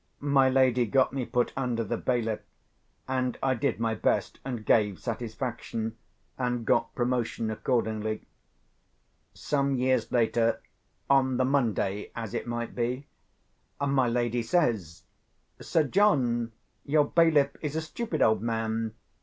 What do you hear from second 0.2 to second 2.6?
My lady got me put under the bailiff,